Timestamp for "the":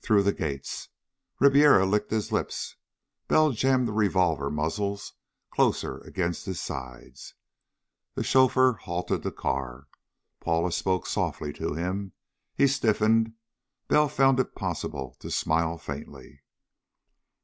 0.22-0.32, 3.88-3.92, 8.14-8.22, 9.24-9.32